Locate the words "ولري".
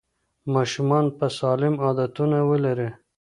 2.49-2.89